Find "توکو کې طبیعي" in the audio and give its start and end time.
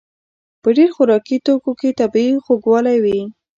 1.45-2.33